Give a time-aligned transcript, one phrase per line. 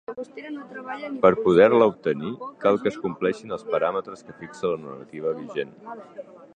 [1.25, 2.33] Per poder-la obtenir,
[2.65, 5.81] cal que es compleixin els paràmetres que fixa la normativa vigent.